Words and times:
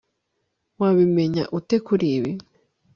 Wabimenya 0.79 1.43
ute 1.57 1.77
kuri 1.85 2.05
ibi 2.17 2.31